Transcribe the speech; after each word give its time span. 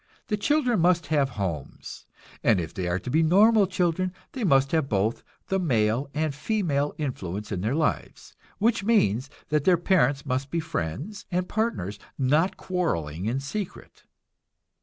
The 0.29 0.35
children 0.37 0.79
must 0.79 1.05
have 1.13 1.29
homes, 1.37 2.07
and 2.43 2.59
if 2.59 2.73
they 2.73 2.87
are 2.87 2.97
to 2.97 3.09
be 3.11 3.21
normal 3.21 3.67
children, 3.67 4.11
they 4.31 4.43
must 4.43 4.71
have 4.71 4.89
both 4.89 5.21
the 5.45 5.59
male 5.59 6.09
and 6.15 6.33
female 6.33 6.95
influence 6.97 7.51
in 7.51 7.61
their 7.61 7.75
lives; 7.75 8.33
which 8.57 8.83
means 8.83 9.29
that 9.49 9.63
their 9.63 9.77
parents 9.77 10.25
must 10.25 10.49
be 10.49 10.59
friends 10.59 11.27
and 11.29 11.47
partners, 11.47 11.99
not 12.17 12.57
quarreling 12.57 13.27
in 13.27 13.39
secret. 13.41 14.05